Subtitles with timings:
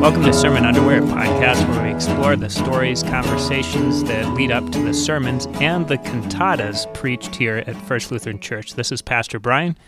[0.00, 4.68] Welcome to Sermon Underwear, a podcast where we explore the stories, conversations that lead up
[4.72, 8.74] to the sermons and the cantatas preached here at First Lutheran Church.
[8.74, 9.78] This is Pastor Brian.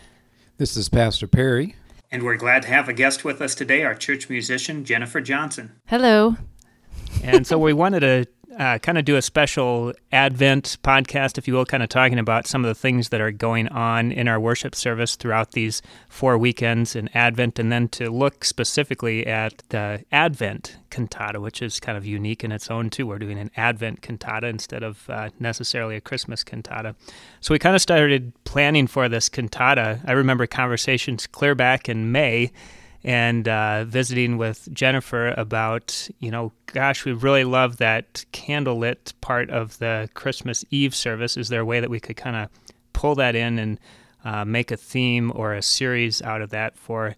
[0.59, 1.75] This is Pastor Perry.
[2.09, 5.73] And we're glad to have a guest with us today, our church musician, Jennifer Johnson.
[5.87, 6.37] Hello.
[7.23, 8.25] And so we wanted to
[8.59, 12.45] uh, kind of do a special Advent podcast, if you will, kind of talking about
[12.47, 16.37] some of the things that are going on in our worship service throughout these four
[16.37, 21.97] weekends in Advent, and then to look specifically at the Advent cantata, which is kind
[21.97, 23.07] of unique in its own, too.
[23.07, 26.95] We're doing an Advent cantata instead of uh, necessarily a Christmas cantata.
[27.39, 30.01] So we kind of started planning for this cantata.
[30.05, 32.51] I remember conversations clear back in May
[33.03, 39.49] and uh, visiting with Jennifer about, you know, gosh, we really love that candlelit part
[39.49, 41.35] of the Christmas Eve service.
[41.35, 42.49] Is there a way that we could kind of
[42.93, 43.79] pull that in and
[44.23, 47.15] uh, make a theme or a series out of that for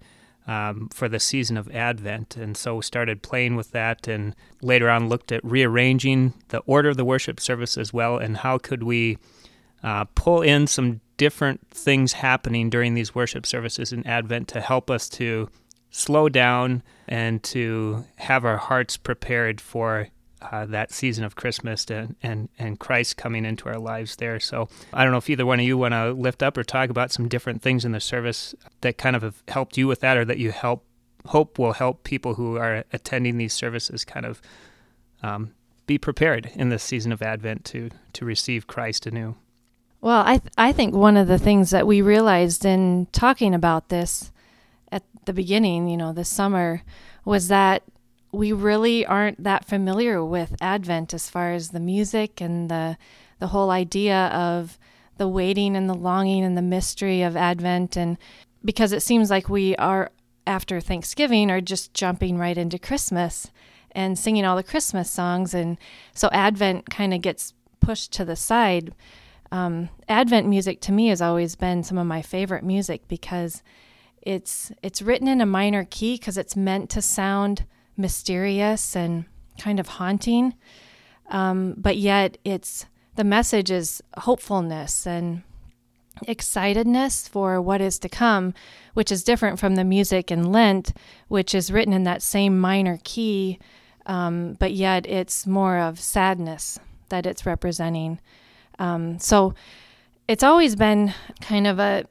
[0.48, 2.36] um, for the season of Advent?
[2.36, 6.90] And so we started playing with that, and later on looked at rearranging the order
[6.90, 9.20] of the worship service as well, and how could we
[9.84, 14.90] uh, pull in some different things happening during these worship services in Advent to help
[14.90, 15.48] us to
[15.96, 20.10] slow down and to have our hearts prepared for
[20.42, 24.38] uh, that season of Christmas and, and, and Christ coming into our lives there.
[24.42, 26.90] So I don't know if either one of you want to lift up or talk
[26.90, 30.18] about some different things in the service that kind of have helped you with that
[30.18, 30.84] or that you help
[31.28, 34.42] hope will help people who are attending these services kind of
[35.24, 35.56] um,
[35.88, 39.36] be prepared in this season of Advent to to receive Christ anew.
[40.02, 43.88] Well, I th- I think one of the things that we realized in talking about
[43.88, 44.32] this
[44.96, 46.82] at the beginning, you know, this summer,
[47.26, 47.84] was that
[48.32, 52.98] we really aren't that familiar with Advent as far as the music and the
[53.40, 54.80] the whole idea of
[55.18, 58.18] the waiting and the longing and the mystery of Advent and
[58.64, 60.12] because it seems like we are
[60.48, 63.52] after Thanksgiving are just jumping right into Christmas
[63.92, 65.78] and singing all the Christmas songs and
[66.14, 68.94] so Advent kind of gets pushed to the side.
[69.52, 73.62] Um, Advent music to me has always been some of my favorite music because
[74.26, 77.66] it's it's written in a minor key because it's meant to sound
[77.96, 79.26] mysterious and
[79.60, 80.56] kind of haunting,
[81.30, 85.44] um, but yet it's the message is hopefulness and
[86.28, 88.54] excitedness for what is to come,
[88.94, 90.94] which is different from the music in Lent,
[91.28, 93.60] which is written in that same minor key,
[94.06, 98.20] um, but yet it's more of sadness that it's representing.
[98.80, 99.54] Um, so
[100.28, 102.06] it's always been kind of a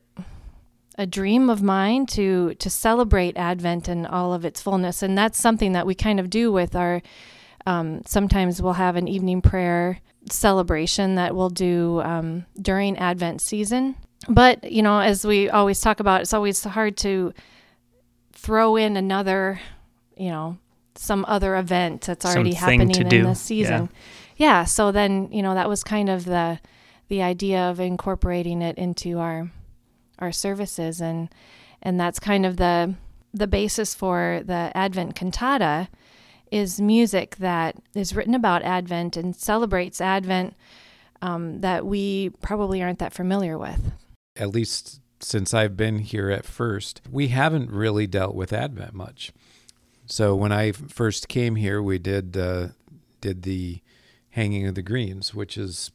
[0.96, 5.38] a dream of mine to to celebrate Advent and all of its fullness, and that's
[5.38, 7.02] something that we kind of do with our.
[7.66, 9.98] Um, sometimes we'll have an evening prayer
[10.30, 13.96] celebration that we'll do um, during Advent season.
[14.28, 17.32] But you know, as we always talk about, it's always hard to
[18.32, 19.60] throw in another,
[20.16, 20.58] you know,
[20.94, 23.22] some other event that's already happening in do.
[23.22, 23.88] the season.
[24.36, 24.60] Yeah.
[24.60, 24.64] yeah.
[24.64, 26.60] So then, you know, that was kind of the
[27.08, 29.50] the idea of incorporating it into our
[30.24, 31.28] our services and
[31.82, 32.94] and that's kind of the
[33.32, 35.88] the basis for the Advent cantata
[36.50, 40.54] is music that is written about Advent and celebrates Advent
[41.20, 43.92] um, that we probably aren't that familiar with.
[44.36, 49.32] At least since I've been here at first, we haven't really dealt with Advent much.
[50.06, 52.68] So when I first came here, we did uh,
[53.20, 53.80] did the
[54.30, 55.90] hanging of the greens, which is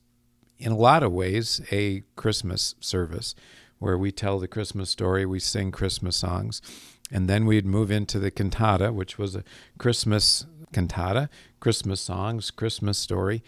[0.58, 3.36] in a lot of ways a Christmas service
[3.80, 6.62] where we tell the Christmas story, we sing Christmas songs,
[7.12, 9.44] and then we'd move into the cantata, which was a
[9.78, 11.30] Christmas cantata,
[11.60, 13.44] Christmas songs, Christmas story.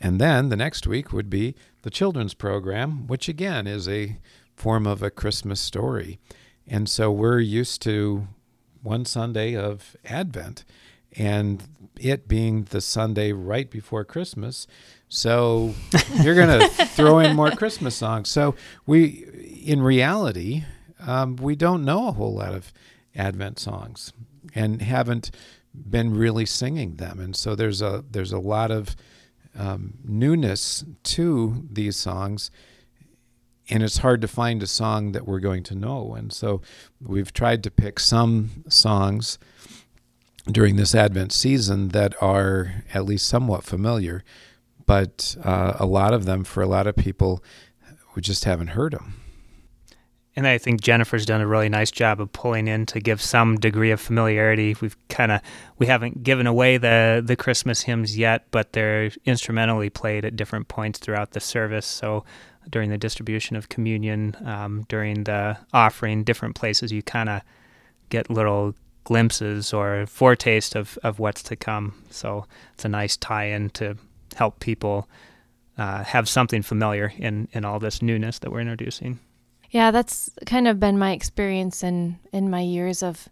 [0.00, 4.18] And then the next week would be the children's program, which again is a
[4.54, 6.18] form of a Christmas story.
[6.66, 8.28] And so we're used to
[8.82, 10.64] one Sunday of Advent
[11.16, 11.62] and
[11.98, 14.66] it being the Sunday right before Christmas.
[15.08, 15.74] So
[16.22, 18.28] you're going to throw in more Christmas songs.
[18.28, 18.54] So
[18.86, 19.24] we
[19.66, 20.62] in reality,
[21.04, 22.72] um, we don't know a whole lot of
[23.16, 24.12] Advent songs
[24.54, 25.32] and haven't
[25.74, 27.18] been really singing them.
[27.18, 28.94] And so there's a there's a lot of
[29.58, 32.50] um, newness to these songs,
[33.68, 36.14] and it's hard to find a song that we're going to know.
[36.14, 36.62] And so
[37.00, 39.38] we've tried to pick some songs
[40.46, 44.22] during this Advent season that are at least somewhat familiar,
[44.84, 47.42] but uh, a lot of them for a lot of people,
[48.14, 49.25] we just haven't heard them.
[50.36, 53.56] And I think Jennifer's done a really nice job of pulling in to give some
[53.56, 54.76] degree of familiarity.
[54.82, 55.40] We've kind of
[55.78, 60.68] we haven't given away the the Christmas hymns yet, but they're instrumentally played at different
[60.68, 61.86] points throughout the service.
[61.86, 62.24] So
[62.68, 67.40] during the distribution of communion, um, during the offering, different places, you kind of
[68.10, 68.74] get little
[69.04, 71.94] glimpses or foretaste of, of what's to come.
[72.10, 72.44] So
[72.74, 73.96] it's a nice tie in to
[74.34, 75.08] help people
[75.78, 79.20] uh, have something familiar in, in all this newness that we're introducing.
[79.70, 83.28] Yeah, that's kind of been my experience in, in my years of,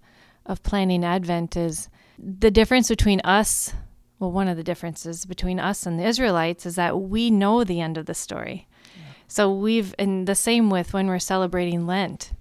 [0.47, 1.89] of planning Advent is
[2.19, 3.73] the difference between us.
[4.19, 7.81] Well, one of the differences between us and the Israelites is that we know the
[7.81, 8.69] end of the story.
[8.97, 9.13] Yeah.
[9.29, 12.33] So we've, and the same with when we're celebrating Lent,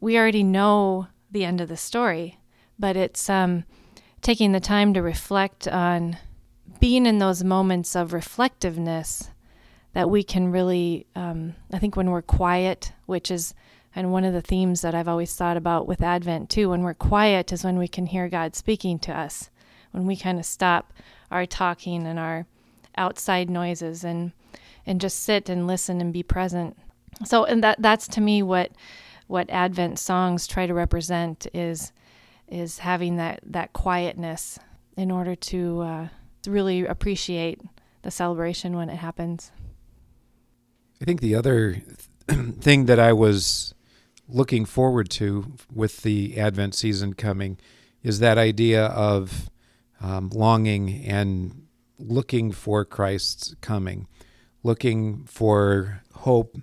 [0.00, 2.38] we already know the end of the story
[2.78, 3.64] but it's um,
[4.20, 6.18] taking the time to reflect on
[6.80, 9.30] being in those moments of reflectiveness
[9.94, 13.54] that we can really, um, I think, when we're quiet, which is
[13.96, 16.94] and one of the themes that I've always thought about with Advent too, when we're
[16.94, 19.50] quiet is when we can hear God speaking to us,
[19.92, 20.92] when we kind of stop
[21.30, 22.46] our talking and our
[22.96, 24.32] outside noises and
[24.86, 26.76] and just sit and listen and be present.
[27.24, 28.72] So and that that's to me what
[29.28, 31.92] what Advent songs try to represent is
[32.48, 34.58] is having that that quietness
[34.96, 36.08] in order to uh,
[36.46, 37.60] really appreciate
[38.02, 39.50] the celebration when it happens.
[41.00, 41.82] I think the other
[42.28, 43.74] thing that I was
[44.28, 47.58] looking forward to with the Advent season coming
[48.02, 49.50] is that idea of
[50.00, 51.66] um, longing and
[51.98, 54.06] looking for Christ's coming,
[54.62, 56.56] looking for hope,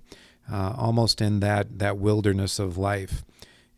[0.51, 3.23] uh, almost in that that wilderness of life,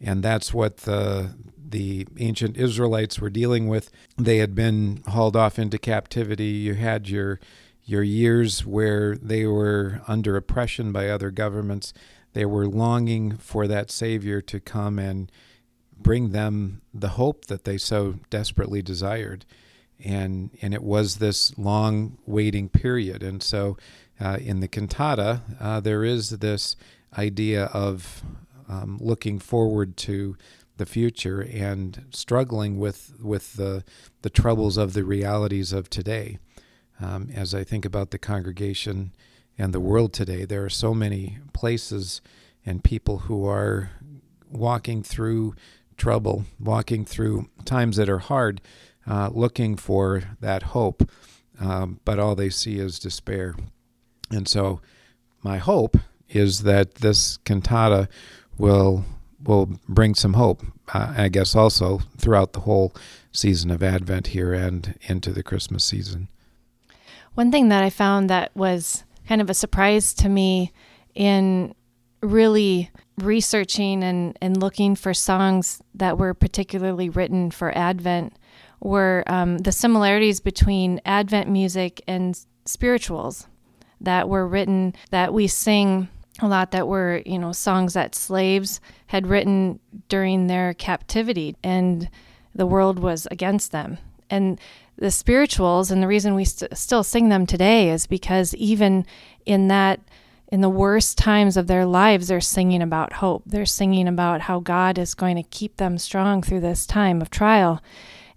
[0.01, 1.35] and that's what the
[1.69, 3.89] the ancient Israelites were dealing with.
[4.17, 6.45] They had been hauled off into captivity.
[6.45, 7.39] You had your
[7.85, 11.93] your years where they were under oppression by other governments.
[12.33, 15.31] They were longing for that Savior to come and
[15.97, 19.45] bring them the hope that they so desperately desired.
[20.03, 23.23] And, and it was this long waiting period.
[23.23, 23.77] And so
[24.19, 26.75] uh, in the cantata, uh, there is this
[27.17, 28.23] idea of
[28.67, 30.37] um, looking forward to
[30.77, 33.83] the future and struggling with with the
[34.23, 36.39] the troubles of the realities of today.
[37.03, 39.11] Um, as I think about the congregation
[39.57, 42.21] and the world today, there are so many places
[42.65, 43.91] and people who are
[44.49, 45.55] walking through
[45.97, 48.61] trouble, walking through times that are hard,
[49.05, 51.09] uh, looking for that hope,
[51.59, 53.55] um, but all they see is despair.
[54.31, 54.79] And so,
[55.43, 55.97] my hope
[56.29, 58.07] is that this cantata
[58.57, 59.03] will
[59.43, 60.63] will bring some hope,
[60.93, 62.95] uh, I guess, also throughout the whole
[63.33, 66.29] season of Advent here and into the Christmas season.
[67.35, 70.71] One thing that I found that was kind of a surprise to me
[71.15, 71.73] in
[72.21, 78.37] really researching and, and looking for songs that were particularly written for Advent
[78.79, 83.47] were um, the similarities between Advent music and spirituals
[84.01, 86.07] that were written that we sing
[86.39, 89.79] a lot that were, you know, songs that slaves had written
[90.09, 92.09] during their captivity and
[92.55, 93.97] the world was against them.
[94.29, 94.59] And
[94.97, 99.05] the spirituals and the reason we st- still sing them today is because even
[99.45, 99.99] in that
[100.49, 103.43] in the worst times of their lives they're singing about hope.
[103.45, 107.31] They're singing about how God is going to keep them strong through this time of
[107.31, 107.81] trial.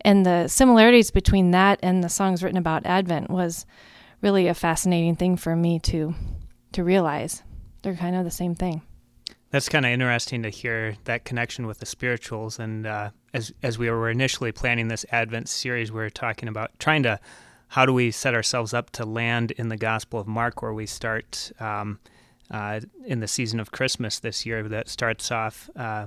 [0.01, 3.67] And the similarities between that and the songs written about Advent was
[4.23, 6.15] really a fascinating thing for me to
[6.73, 7.43] to realize
[7.83, 8.83] they're kind of the same thing.
[9.51, 12.59] That's kind of interesting to hear that connection with the spirituals.
[12.59, 16.71] And uh, as as we were initially planning this Advent series, we were talking about
[16.79, 17.21] trying to
[17.69, 20.87] how do we set ourselves up to land in the Gospel of Mark, where we
[20.87, 21.99] start um,
[22.51, 24.67] uh, in the season of Christmas this year.
[24.67, 25.69] That starts off.
[25.77, 26.07] Uh,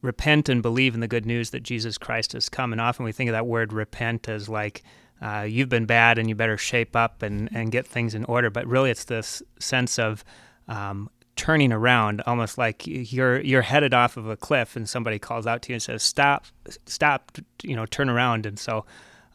[0.00, 2.70] repent and believe in the good news that Jesus Christ has come.
[2.70, 4.84] And often we think of that word repent as like
[5.20, 8.48] uh, you've been bad and you better shape up and, and get things in order.
[8.48, 10.24] But really, it's this sense of
[10.68, 15.46] um, turning around, almost like you're you're headed off of a cliff, and somebody calls
[15.46, 16.44] out to you and says, "Stop!
[16.84, 17.38] Stop!
[17.62, 18.84] You know, turn around." And so,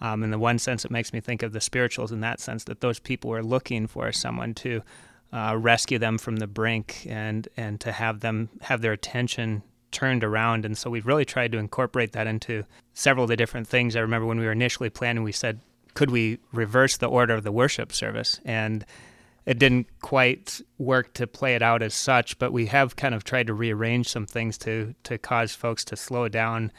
[0.01, 2.65] um, in the one sense, it makes me think of the spirituals in that sense
[2.65, 4.83] that those people were looking for someone to
[5.31, 10.23] uh, rescue them from the brink and and to have them have their attention turned
[10.23, 10.65] around.
[10.65, 13.95] And so we've really tried to incorporate that into several of the different things.
[13.95, 15.59] I remember when we were initially planning, we said,
[15.93, 18.85] could we reverse the order of the worship service and
[19.45, 23.23] it didn't quite work to play it out as such, but we have kind of
[23.23, 26.71] tried to rearrange some things to to cause folks to slow down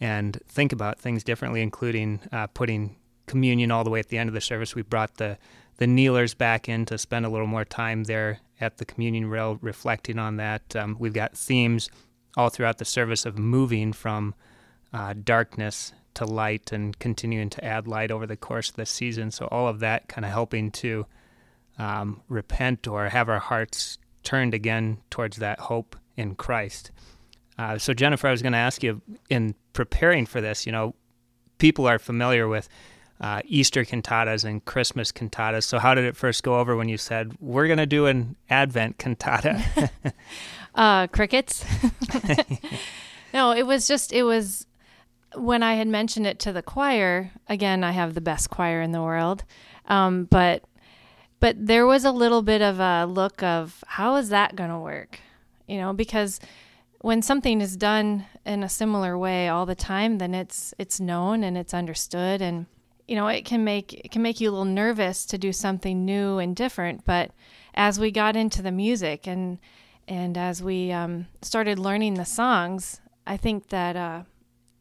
[0.00, 2.96] and think about things differently, including uh, putting
[3.26, 4.74] communion all the way at the end of the service.
[4.74, 5.38] We brought the
[5.78, 9.58] the kneelers back in to spend a little more time there at the communion rail,
[9.62, 10.76] reflecting on that.
[10.76, 11.88] Um, we've got themes
[12.36, 14.34] all throughout the service of moving from
[14.92, 19.30] uh, darkness to light and continuing to add light over the course of the season.
[19.30, 21.06] So all of that kind of helping to
[21.80, 26.90] um, repent or have our hearts turned again towards that hope in Christ.
[27.58, 30.94] Uh, so, Jennifer, I was going to ask you in preparing for this, you know,
[31.58, 32.68] people are familiar with
[33.20, 35.64] uh, Easter cantatas and Christmas cantatas.
[35.64, 38.36] So, how did it first go over when you said, we're going to do an
[38.50, 39.90] Advent cantata?
[40.74, 41.64] uh, crickets.
[43.34, 44.66] no, it was just, it was
[45.34, 47.30] when I had mentioned it to the choir.
[47.48, 49.44] Again, I have the best choir in the world.
[49.86, 50.62] Um, but
[51.40, 54.78] but there was a little bit of a look of how is that going to
[54.78, 55.20] work?
[55.66, 56.40] You know because
[57.00, 61.42] when something is done in a similar way all the time then it's it's known
[61.42, 62.66] and it's understood and
[63.08, 66.04] you know it can make it can make you a little nervous to do something
[66.04, 67.04] new and different.
[67.04, 67.30] But
[67.74, 69.58] as we got into the music and
[70.10, 74.22] and as we um, started learning the songs i think that uh,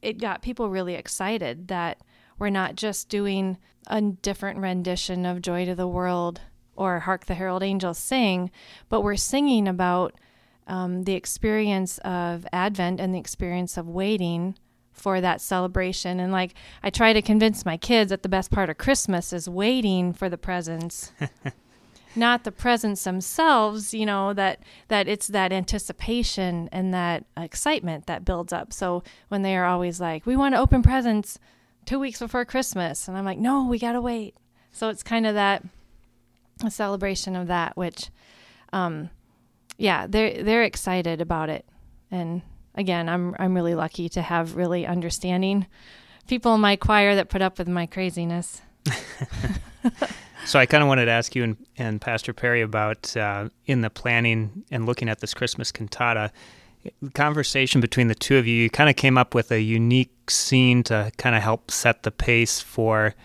[0.02, 2.02] it got people really excited that
[2.38, 6.42] we're not just doing a different rendition of joy to the world
[6.80, 8.50] or Hark the Herald Angels Sing,
[8.88, 10.16] but we're singing about
[10.66, 14.56] um, the experience of Advent and the experience of waiting
[14.94, 16.22] for that celebration.
[16.22, 19.50] And like, I try to convince my kids that the best part of Christmas is
[19.50, 21.12] waiting for the presents.
[22.16, 28.26] not the presents themselves you know that that it's that anticipation and that excitement that
[28.26, 31.38] builds up so when they are always like we want to open presents
[31.86, 34.36] two weeks before christmas and i'm like no we gotta wait
[34.72, 35.64] so it's kind of that
[36.64, 38.10] a celebration of that, which,
[38.74, 39.10] um,
[39.78, 41.66] yeah, they're they're excited about it,
[42.12, 42.42] and
[42.76, 45.68] again, I'm I'm really lucky to have really understanding
[46.28, 48.62] people in my choir that put up with my craziness.
[50.46, 53.82] so I kind of wanted to ask you and, and Pastor Perry about uh, in
[53.82, 56.32] the planning and looking at this Christmas cantata.
[57.02, 60.32] The conversation between the two of you, you kind of came up with a unique
[60.32, 63.16] scene to kind of help set the pace for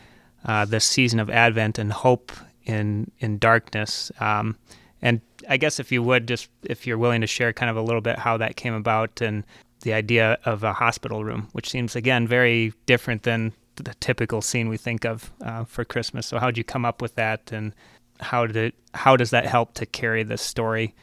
[0.44, 2.32] uh, this season of Advent and hope
[2.64, 4.10] in in darkness.
[4.20, 4.56] Um,
[5.02, 7.82] and I guess if you would just if you're willing to share kind of a
[7.82, 9.44] little bit how that came about and
[9.82, 14.68] the idea of a hospital room, which seems again very different than the typical scene
[14.68, 16.26] we think of uh, for Christmas.
[16.26, 17.74] So how did you come up with that, and
[18.20, 20.94] how did it, how does that help to carry the story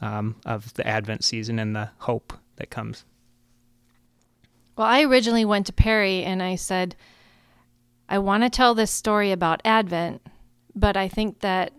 [0.00, 3.04] um, of the Advent season and the hope that comes?
[4.76, 6.94] Well, I originally went to Perry and I said,
[8.08, 10.22] I want to tell this story about Advent,
[10.78, 11.72] but I think that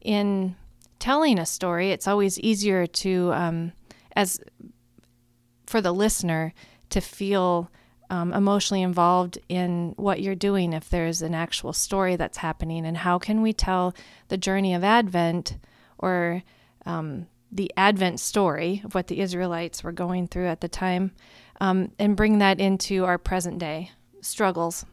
[0.00, 0.56] in
[0.98, 3.72] telling a story, it's always easier to, um,
[4.16, 4.40] as
[5.66, 6.52] for the listener,
[6.90, 7.70] to feel
[8.10, 12.86] um, emotionally involved in what you're doing if there's an actual story that's happening.
[12.86, 13.94] And how can we tell
[14.28, 15.58] the journey of Advent
[15.98, 16.42] or
[16.86, 21.12] um, the Advent story of what the Israelites were going through at the time
[21.60, 24.84] um, and bring that into our present day struggles?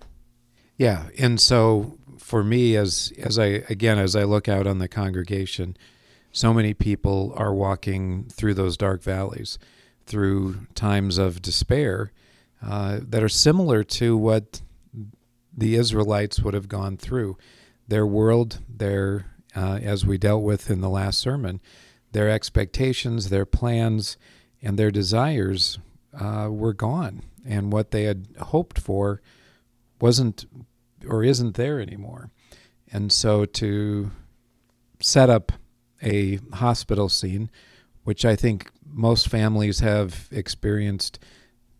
[0.77, 1.07] Yeah.
[1.17, 5.77] And so for me, as as I again as I look out on the congregation,
[6.31, 9.57] so many people are walking through those dark valleys,
[10.05, 12.11] through times of despair
[12.61, 14.61] uh, that are similar to what
[15.55, 17.37] the Israelites would have gone through.
[17.87, 21.61] Their world, their uh, as we dealt with in the last sermon,
[22.11, 24.17] their expectations, their plans,
[24.61, 25.79] and their desires
[26.19, 29.21] uh, were gone, and what they had hoped for
[30.01, 30.45] wasn't
[31.07, 32.31] or isn't there anymore.
[32.91, 34.11] And so to
[34.99, 35.51] set up
[36.01, 37.49] a hospital scene,
[38.03, 41.19] which I think most families have experienced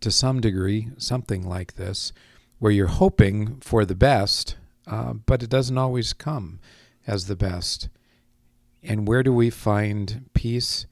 [0.01, 2.11] to some degree, something like this,
[2.59, 4.55] where you're hoping for the best,
[4.87, 6.59] uh, but it doesn't always come
[7.07, 7.89] as the best.
[8.83, 10.85] And where do we find peace?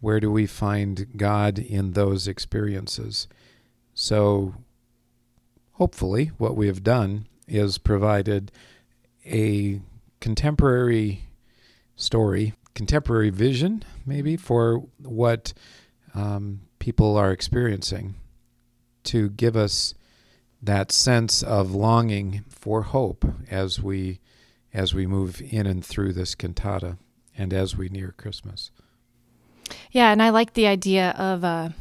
[0.00, 3.26] Where do we find God in those experiences?
[3.94, 4.54] So,
[5.72, 8.52] hopefully, what we have done is provided
[9.24, 9.80] a
[10.20, 11.24] contemporary
[11.96, 15.52] story, contemporary vision, maybe, for what
[16.14, 18.14] um, people are experiencing
[19.04, 19.94] to give us
[20.62, 24.20] that sense of longing for hope as we
[24.74, 26.98] as we move in and through this cantata
[27.36, 28.70] and as we near Christmas.
[29.90, 31.74] Yeah, and I like the idea of a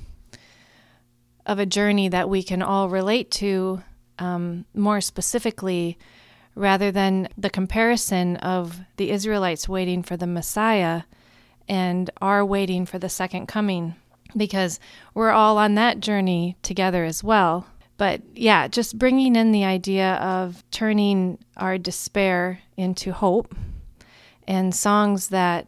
[1.45, 3.81] of a journey that we can all relate to
[4.19, 5.97] um, more specifically,
[6.55, 11.03] rather than the comparison of the Israelites waiting for the Messiah
[11.67, 13.95] and our waiting for the second coming,
[14.35, 14.79] because
[15.13, 17.67] we're all on that journey together as well.
[17.97, 23.55] But yeah, just bringing in the idea of turning our despair into hope
[24.47, 25.67] and songs that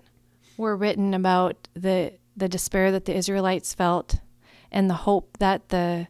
[0.58, 4.20] were written about the the despair that the Israelites felt
[4.72, 6.08] and the hope that the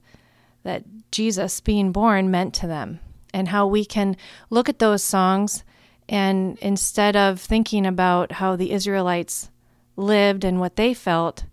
[0.63, 2.99] that Jesus being born meant to them,
[3.33, 4.15] and how we can
[4.49, 5.63] look at those songs
[6.09, 9.51] And instead of thinking about how the Israelites
[9.95, 11.43] lived and what they felt,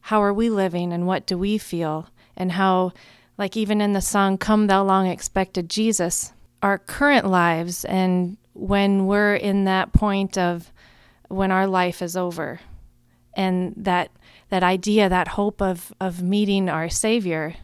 [0.00, 2.08] how are we living and what do we feel?
[2.34, 2.92] And how,
[3.36, 9.06] like even in the song, Come Thou Long Expected Jesus, our current lives and when
[9.06, 10.72] we're in that point of
[11.28, 12.60] when our life is over
[13.34, 14.10] and that
[14.48, 17.54] that idea that hope of of meeting our savior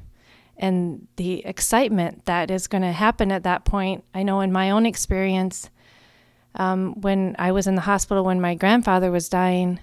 [0.58, 4.04] and the excitement that is going to happen at that point.
[4.14, 5.70] I know in my own experience
[6.54, 9.78] um, when i was in the hospital when my grandfather was dying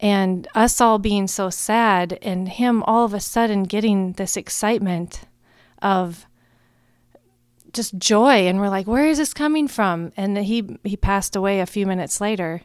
[0.00, 5.22] and us all being so sad and him all of a sudden getting this excitement
[5.82, 6.26] of
[7.72, 10.12] just joy and we're like where is this coming from?
[10.16, 12.62] And he he passed away a few minutes later.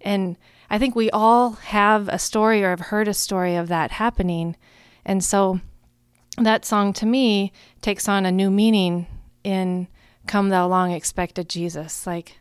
[0.00, 0.36] And
[0.70, 4.56] i think we all have a story or have heard a story of that happening.
[5.04, 5.60] And so
[6.44, 9.06] that song to me takes on a new meaning
[9.44, 9.88] in
[10.26, 12.06] come thou long expected jesus.
[12.06, 12.38] Like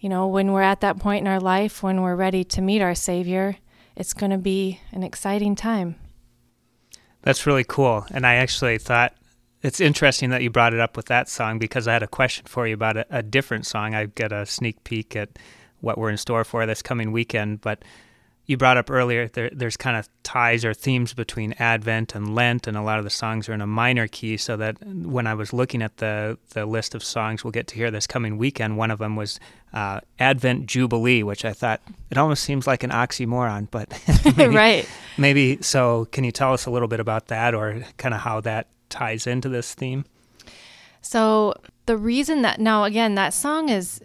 [0.00, 2.80] you know when we're at that point in our life when we're ready to meet
[2.80, 3.56] our savior
[3.96, 5.96] it's going to be an exciting time.
[7.22, 8.06] That's really cool.
[8.12, 9.12] And i actually thought
[9.62, 12.46] it's interesting that you brought it up with that song because I had a question
[12.46, 13.94] for you about a, a different song.
[13.94, 15.30] I get a sneak peek at
[15.80, 17.84] what we're in store for this coming weekend, but
[18.48, 22.66] you brought up earlier there, there's kind of ties or themes between Advent and Lent,
[22.66, 24.38] and a lot of the songs are in a minor key.
[24.38, 27.74] So that when I was looking at the the list of songs we'll get to
[27.74, 29.38] hear this coming weekend, one of them was
[29.74, 33.92] uh, Advent Jubilee, which I thought it almost seems like an oxymoron, but
[34.36, 34.88] maybe, right.
[35.18, 36.06] Maybe so.
[36.06, 39.26] Can you tell us a little bit about that, or kind of how that ties
[39.26, 40.06] into this theme?
[41.02, 44.00] So the reason that now again that song is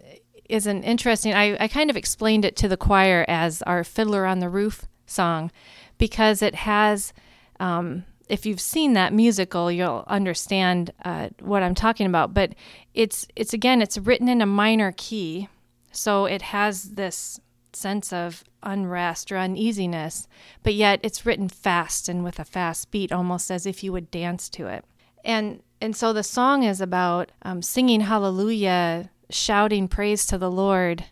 [0.48, 4.26] is an interesting I, I kind of explained it to the choir as our fiddler
[4.26, 5.50] on the roof song
[5.98, 7.12] because it has
[7.60, 12.54] um, if you've seen that musical you'll understand uh, what i'm talking about but
[12.94, 15.48] it's it's again it's written in a minor key
[15.92, 17.40] so it has this
[17.76, 20.26] sense of unrest or uneasiness,
[20.62, 24.10] but yet it's written fast and with a fast beat, almost as if you would
[24.10, 24.84] dance to it.
[25.24, 31.04] And and so the song is about um, singing hallelujah, shouting praise to the Lord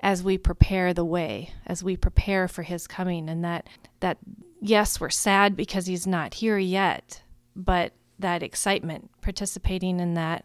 [0.00, 3.68] as we prepare the way, as we prepare for His coming, and that
[4.00, 4.18] that
[4.60, 7.22] yes, we're sad because He's not here yet,
[7.54, 10.44] but that excitement, participating in that,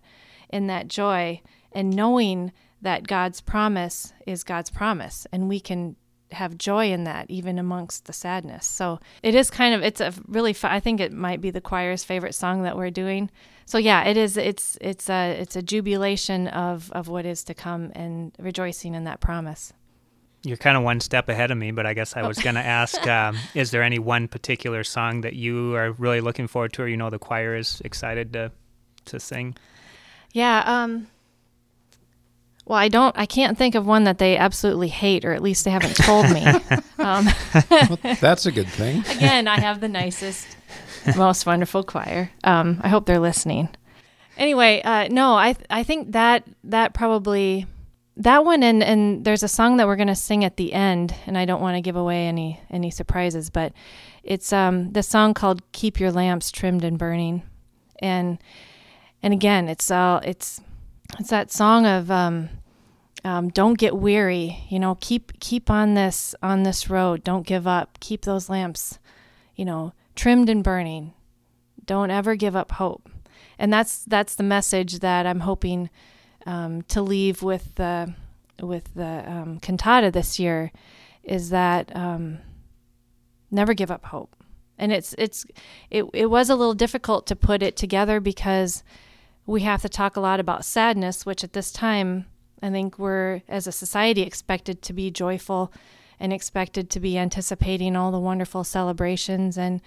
[0.49, 5.95] in that joy, and knowing that God's promise is God's promise, and we can
[6.34, 8.65] have joy in that even amongst the sadness.
[8.65, 11.62] So it is kind of it's a really fun, I think it might be the
[11.62, 13.30] choir's favorite song that we're doing.
[13.65, 17.54] So yeah, it is it's it's a it's a jubilation of of what is to
[17.54, 19.74] come and rejoicing in that promise.
[20.44, 22.41] You're kind of one step ahead of me, but I guess I was oh.
[22.41, 26.48] going to ask: um, Is there any one particular song that you are really looking
[26.48, 28.52] forward to, or you know the choir is excited to
[29.06, 29.56] to sing?
[30.34, 31.08] Yeah, um,
[32.65, 33.17] well, I don't.
[33.17, 36.30] I can't think of one that they absolutely hate, or at least they haven't told
[36.30, 36.45] me.
[37.00, 37.28] um,
[37.69, 39.04] well, that's a good thing.
[39.10, 40.47] again, I have the nicest,
[41.17, 42.30] most wonderful choir.
[42.43, 43.69] Um, I hope they're listening.
[44.38, 47.65] Anyway, uh, no, I I think that that probably
[48.17, 51.38] that one and and there's a song that we're gonna sing at the end, and
[51.38, 53.74] I don't want to give away any any surprises, but
[54.24, 57.43] it's um the song called "Keep Your Lamps Trimmed and Burning,"
[58.00, 58.38] and
[59.24, 60.62] and again, it's all it's
[61.19, 62.50] it's that song of um,
[63.24, 64.63] um, don't get weary.
[64.69, 67.24] You know, keep keep on this on this road.
[67.24, 68.00] Don't give up.
[68.00, 69.00] Keep those lamps,
[69.56, 71.13] you know, trimmed and burning.
[71.86, 73.10] Don't ever give up hope.
[73.60, 75.89] And that's that's the message that I'm hoping
[76.45, 78.13] um, to leave with the
[78.60, 80.71] with the um, cantata this year,
[81.24, 82.39] is that um,
[83.50, 84.36] never give up hope.
[84.78, 85.45] And it's it's
[85.91, 88.84] it it was a little difficult to put it together because
[89.45, 92.25] we have to talk a lot about sadness, which at this time,
[92.62, 95.71] I think we're, as a society, expected to be joyful
[96.19, 99.58] and expected to be anticipating all the wonderful celebrations.
[99.58, 99.82] And,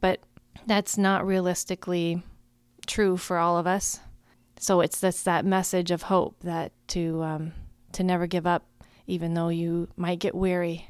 [0.00, 0.20] but
[0.66, 2.22] that's not realistically
[2.86, 4.00] true for all of us.
[4.58, 7.52] So it's this that message of hope that to um,
[7.92, 8.66] to never give up,
[9.06, 10.89] even though you might get weary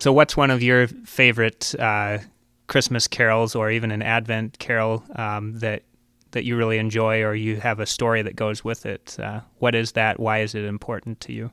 [0.00, 2.18] So, what's one of your favorite uh,
[2.68, 5.82] Christmas carols, or even an Advent carol um, that
[6.30, 9.18] that you really enjoy, or you have a story that goes with it?
[9.20, 10.18] Uh, what is that?
[10.18, 11.52] Why is it important to you?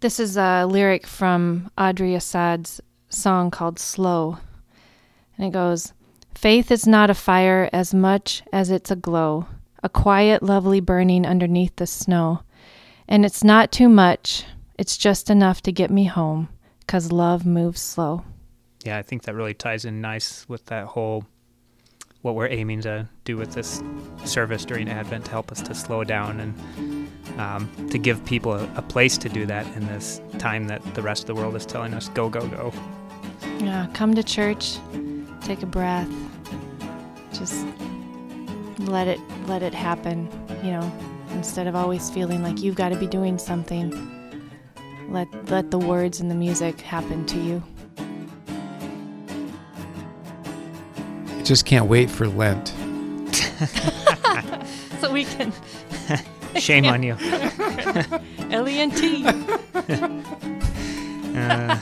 [0.00, 4.38] This is a lyric from Audrey Assad's song called "Slow,"
[5.36, 5.92] and it goes.
[6.34, 9.46] Faith is not a fire as much as it's a glow,
[9.82, 12.40] a quiet, lovely burning underneath the snow.
[13.08, 14.44] And it's not too much,
[14.78, 16.48] it's just enough to get me home,
[16.86, 18.24] 'cause love moves slow.
[18.84, 21.24] yeah, I think that really ties in nice with that whole
[22.22, 23.82] what we're aiming to do with this
[24.24, 28.68] service during Advent to help us to slow down and um, to give people a,
[28.74, 31.64] a, place to do that in this time that the rest of the world is
[31.64, 32.72] telling us go, go, go.
[33.60, 34.78] Yeah, come to church,
[35.42, 36.10] take a breath,
[37.32, 37.66] just
[38.78, 40.28] let it let it happen.
[40.62, 40.92] You know,
[41.32, 43.92] instead of always feeling like you've got to be doing something,
[45.08, 47.62] let let the words and the music happen to you.
[51.36, 52.68] I just can't wait for Lent.
[55.00, 55.52] so we can.
[56.56, 57.16] Shame on you.
[58.50, 59.26] L E N T.
[61.38, 61.78] Uh,